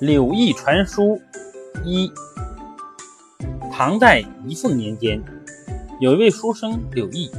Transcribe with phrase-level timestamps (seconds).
[0.00, 1.20] 柳毅传书
[1.84, 2.10] 一，
[3.70, 5.22] 唐代仪凤年间，
[6.00, 7.30] 有一位书生柳毅，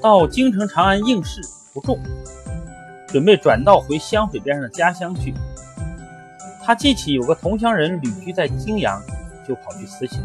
[0.00, 1.40] 到京城长安应试
[1.74, 1.98] 不中，
[3.08, 5.34] 准备转道回湘水边上的家乡去。
[6.62, 9.02] 他记起有个同乡人旅居在泾阳，
[9.48, 10.22] 就跑去辞行。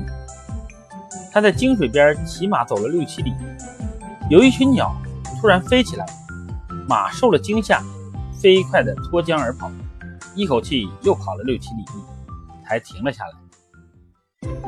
[1.31, 3.33] 他在泾水边骑马走了六七里，
[4.29, 4.95] 有一群鸟
[5.41, 6.05] 突然飞起来，
[6.87, 7.81] 马受了惊吓，
[8.39, 9.71] 飞快地脱缰而跑。
[10.37, 11.93] 一口气又跑了六七里地，
[12.63, 13.31] 才停了下来。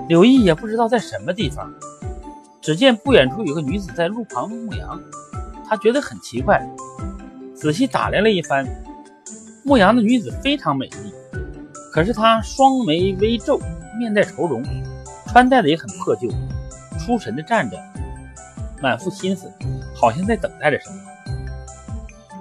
[0.08, 1.72] 柳毅也不知道在什么地方，
[2.60, 5.00] 只见不远处有个女子在路旁牧羊，
[5.68, 6.68] 他觉得很奇怪，
[7.54, 8.68] 仔细打量了一番。
[9.64, 11.14] 牧羊的女子非常美丽，
[11.94, 13.60] 可是她双眉微皱，
[14.00, 14.64] 面带愁容，
[15.28, 16.28] 穿戴的也很破旧，
[16.98, 17.78] 出神的站着，
[18.82, 19.52] 满腹心思，
[19.94, 20.96] 好像在等待着什么。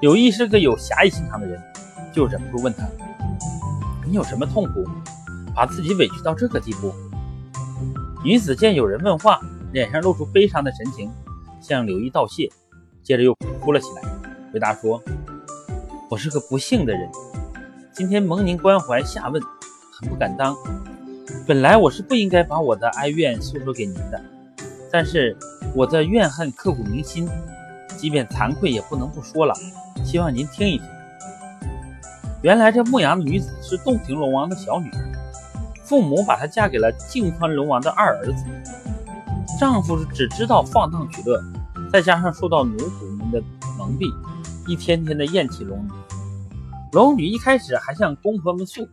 [0.01, 1.60] 柳毅是个有侠义心肠的人，
[2.10, 2.88] 就忍不住问他。
[4.08, 4.88] 你有什么痛苦，
[5.54, 6.95] 把自己委屈到这个地步？
[8.24, 9.38] 女子见有人问话，
[9.70, 11.10] 脸上露出悲伤的神情，
[11.60, 12.50] 向柳毅道谢，
[13.02, 14.02] 接着又哭了起来，
[14.50, 15.02] 回答说
[16.09, 17.06] ：“我是个不幸的人，
[17.92, 19.42] 今天蒙您关怀下问，
[19.92, 20.56] 很不敢当。
[21.46, 24.18] 本来我是不应该把我的哀怨诉说给您的，
[24.90, 25.37] 但是
[25.74, 27.28] 我的怨恨刻骨铭心，
[27.98, 29.54] 即便惭愧也不能不说了，
[30.02, 30.87] 希望您听一听。”
[32.42, 35.12] 原来这牧羊的女子是洞庭龙王的小女儿，
[35.82, 38.44] 父母把她嫁给了靖宽龙王的二儿子。
[39.58, 41.42] 丈夫只知道放荡取乐，
[41.92, 43.42] 再加上受到奴仆们的
[43.76, 44.09] 蒙蔽，
[44.68, 45.90] 一天天的厌弃龙女。
[46.92, 48.92] 龙女一开始还向公婆们诉苦，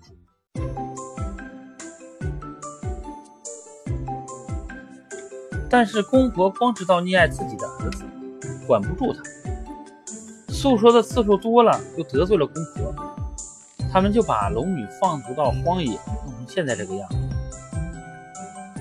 [5.69, 8.03] 但是公婆光知道溺爱自己的儿子，
[8.65, 9.21] 管不住她。
[10.47, 12.94] 诉说的次数多了，又得罪了公婆。
[13.95, 17.15] 他们就把龙女放逐到荒野，弄成现在这个样子。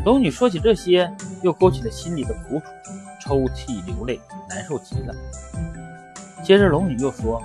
[0.05, 1.09] 龙女说起这些，
[1.41, 2.65] 又勾起了心里的苦楚，
[3.21, 4.21] 抽泣流泪，
[4.51, 5.15] 难受极了。
[6.43, 7.41] 接着，龙女又说：“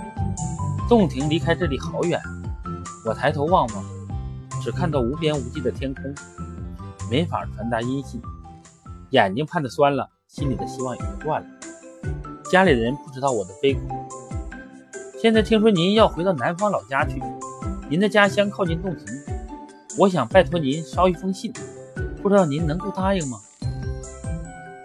[0.90, 2.20] 洞庭离开这里好远，
[3.06, 3.84] 我抬头望望，
[4.60, 6.12] 只看到无边无际的天空，
[7.08, 8.20] 没法传达音信。
[9.10, 11.48] 眼睛盼得酸了，心里的希望也就断了。
[12.50, 13.82] 家里的人不知道我的悲苦。
[15.22, 17.22] 现在听说您要回到南方老家去。”
[17.90, 19.04] 您的家乡靠近洞庭，
[19.98, 21.52] 我想拜托您捎一封信，
[22.22, 23.36] 不知道您能够答应吗？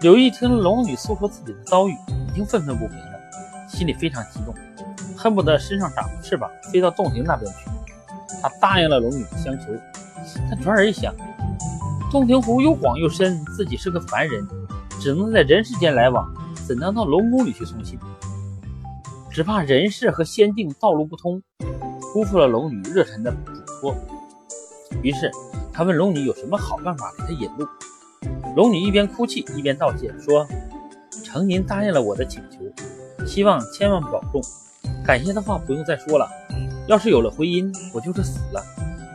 [0.02, 1.92] 柳毅听龙女诉说自己的遭遇，
[2.32, 4.56] 已经愤愤不平了，心里非常激动，
[5.16, 7.70] 恨不得身上长翅膀飞到洞庭那边去。
[8.42, 9.66] 他答应了龙女的相求，
[10.50, 11.14] 但转而一想，
[12.10, 14.48] 洞庭湖又广又深，自己是个凡人，
[15.00, 16.28] 只能在人世间来往，
[16.68, 18.00] 怎能到龙宫里去送信？
[19.30, 21.40] 只怕人世和仙境道路不通。
[22.16, 23.94] 辜负了龙女热忱的嘱托，
[25.04, 25.30] 于是
[25.74, 27.68] 他问龙女有什么好办法给他引路。
[28.56, 30.48] 龙女一边哭泣一边道谢，说
[31.26, 32.60] ：“承您答应了我的请求，
[33.26, 34.42] 希望千万保重。
[35.06, 36.26] 感谢的话不用再说了，
[36.88, 38.64] 要是有了回音，我就是死了，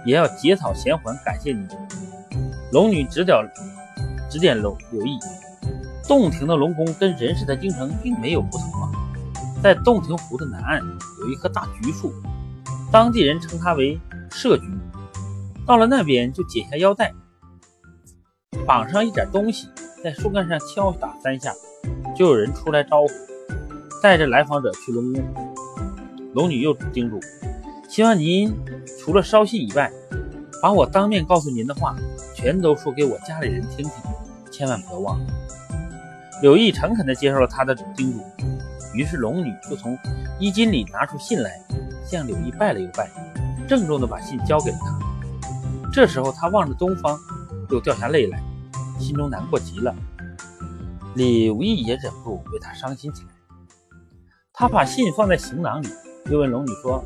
[0.05, 1.67] 也要结草衔环感谢你。”
[2.71, 3.35] 龙女指点
[4.31, 5.19] 指点柳柳毅，
[6.07, 8.93] 洞庭的龙宫跟人世的京城并没有不同啊，
[9.63, 10.83] 在洞庭湖的南岸
[11.23, 12.13] 有一棵大橘树。
[12.93, 13.99] 当地人称它为
[14.31, 14.65] 社局。
[15.67, 17.13] 到了那边就解下腰带，
[18.67, 19.69] 绑上一点东西，
[20.03, 21.53] 在树干上敲打三下，
[22.17, 23.09] 就有人出来招呼，
[24.03, 25.23] 带着来访者去龙宫。
[26.35, 27.21] 龙女又叮嘱，
[27.89, 28.53] 希望您
[28.99, 29.93] 除了捎信以外，
[30.61, 31.95] 把我当面告诉您的话，
[32.35, 33.93] 全都说给我家里人听听，
[34.51, 35.27] 千万不要忘了。
[36.43, 38.25] 柳毅诚恳地接受了他的叮嘱，
[38.95, 39.97] 于是龙女就从
[40.41, 41.63] 衣襟里拿出信来。
[42.11, 43.09] 向柳毅拜了又拜，
[43.69, 44.99] 郑重地把信交给了他。
[45.93, 47.17] 这时候他望着东方，
[47.71, 48.43] 又掉下泪来，
[48.99, 49.95] 心中难过极了。
[51.15, 53.29] 柳毅也忍不住为他伤心起来。
[54.53, 55.89] 他把信放在行囊里，
[56.31, 57.05] 又问龙女说：“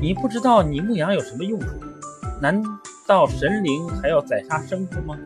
[0.00, 1.66] 你不知道你牧羊有什么用处？
[2.40, 2.62] 难
[3.08, 5.18] 道神灵还要宰杀牲畜吗？”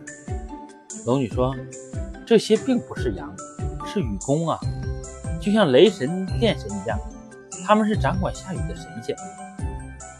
[1.05, 1.55] 龙女说
[2.26, 3.35] ：“这些并不是羊，
[3.85, 4.58] 是雨公啊，
[5.40, 6.99] 就像雷神、电神一样。”
[7.69, 9.15] 他们是掌管下雨的神仙。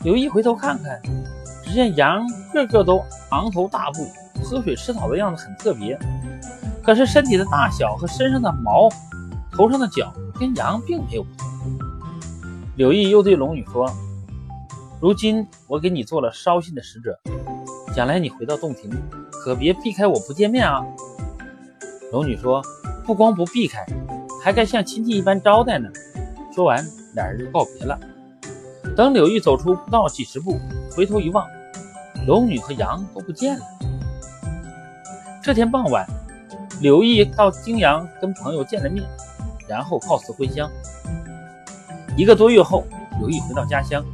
[0.05, 1.01] 柳毅回头看看，
[1.65, 2.23] 只见羊
[2.53, 4.07] 个个都昂头大步，
[4.45, 5.99] 喝水吃草的样子很特别。
[6.83, 8.91] 可是身体的大小和身上的毛、
[9.51, 11.49] 头上的角跟羊并没有不同。
[12.77, 13.91] 柳毅又对龙女说
[15.01, 17.19] ：“如今我给你做了捎信的使者，
[17.97, 18.91] 将来你回到洞庭，
[19.43, 20.85] 可别避开我不见面啊。”
[22.13, 22.63] 龙女说
[23.07, 23.87] ：“不光不避开，
[24.45, 25.89] 还该像亲戚一般招待呢。”
[26.55, 26.85] 说完。
[27.15, 27.99] 俩人就告别了。
[28.97, 30.59] 等柳毅走出不到几十步，
[30.95, 31.47] 回头一望，
[32.27, 33.65] 龙女和羊都不见了。
[35.43, 36.07] 这天傍晚，
[36.81, 39.05] 柳毅到泾阳跟朋友见了面，
[39.69, 40.71] 然后告辞回乡。
[42.17, 42.85] 一个多月后，
[43.19, 44.05] 柳毅回到家乡，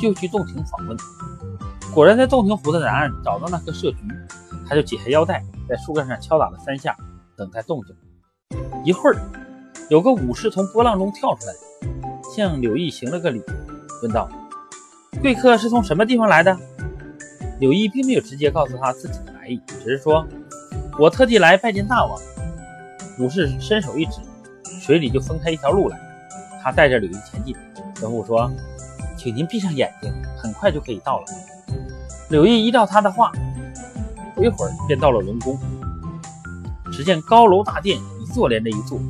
[0.00, 0.96] 就去洞庭访问。
[1.94, 3.98] 果然在洞庭湖的南岸找到那颗设局，
[4.68, 6.96] 他就解下腰带，在树干上敲打了三下，
[7.36, 7.94] 等待动静。
[8.84, 9.16] 一会儿，
[9.90, 11.52] 有个武士从波浪中跳出来，
[12.36, 13.42] 向柳毅行了个礼，
[14.02, 14.28] 问道
[15.22, 16.54] ：“贵客是从什么地方来的？”
[17.58, 20.26] 柳毅并没有直接告诉他自己的来意，只是说
[21.00, 22.20] ：“我特地来拜见大王。”
[23.18, 24.20] 武士伸手一指，
[24.82, 25.98] 水里就分开一条路来。
[26.62, 27.56] 他带着柳毅前进，
[27.94, 28.52] 吩咐说
[29.16, 31.24] ：“请您闭上眼睛，很快就可以到了。”
[32.28, 33.32] 柳毅依照他的话，
[34.34, 35.58] 不一会儿便到了龙宫。
[36.92, 39.00] 只见高楼大殿一座连着一座，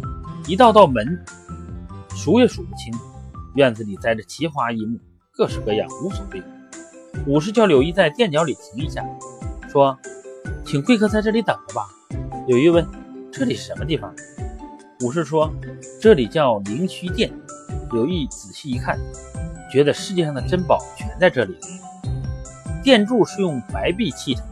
[0.46, 1.20] 一道道门
[2.14, 2.94] 数也数不清。
[3.56, 4.98] 院子里栽着奇花异木，
[5.32, 6.42] 各式各样，无所不有。
[7.26, 9.02] 武士叫柳毅在殿角里停一下，
[9.72, 9.98] 说
[10.62, 11.88] ：“请贵客在这里等着吧。”
[12.46, 12.86] 柳毅问
[13.32, 14.14] ：“这里是什么地方？”
[15.00, 15.50] 武士说
[15.98, 17.32] ：“这里叫灵虚殿。”
[17.92, 18.98] 柳毅仔细一看，
[19.72, 21.56] 觉得世界上的珍宝全在这里。
[22.82, 24.42] 殿柱是用白璧砌的，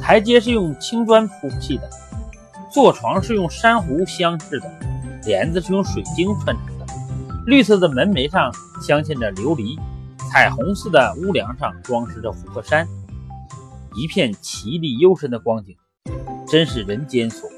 [0.00, 1.90] 台阶是用青砖铺砌的，
[2.70, 4.70] 坐床是用珊瑚镶制的，
[5.24, 6.75] 帘子是用水晶串成，
[7.46, 8.52] 绿色的门楣上
[8.82, 9.78] 镶嵌着琉璃，
[10.32, 12.88] 彩虹似的屋梁上装饰着琥珀山，
[13.94, 15.76] 一片奇丽幽深的光景，
[16.48, 17.48] 真是人间所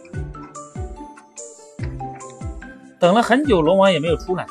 [3.01, 4.47] 等了很久，龙王也没有出来，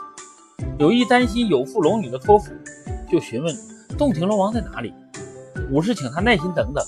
[0.80, 2.52] 有意担心有负龙女的托付，
[3.08, 3.56] 就询问
[3.96, 4.92] 洞庭龙王在哪里。
[5.70, 6.84] 武士请他耐心等等，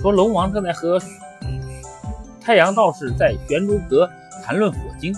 [0.00, 0.98] 说龙王正在和
[2.40, 4.08] 太阳道士在玄珠阁
[4.42, 5.14] 谈论火经。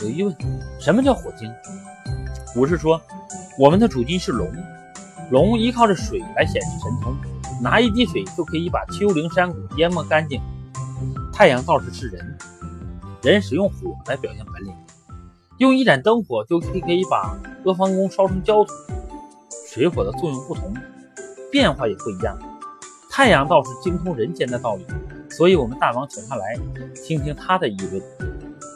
[0.00, 0.36] 有疑问，
[0.80, 1.50] 什么叫火经？
[2.56, 3.00] 武士说，
[3.58, 4.50] 我们的主君是龙，
[5.30, 7.14] 龙依靠着水来显示神通，
[7.60, 10.40] 拿一滴水就可以把丘陵山谷淹没干净。
[11.32, 12.38] 太阳道士是人，
[13.22, 14.72] 人使用火来表现本领，
[15.58, 18.72] 用一盏灯火就可以可以把阿房宫烧成焦土。
[19.68, 20.72] 水火的作用不同。
[21.50, 22.36] 变化也不一样。
[23.08, 24.84] 太阳道士精通人间的道理，
[25.30, 26.58] 所以我们大王请他来
[27.06, 28.02] 听听他的议论。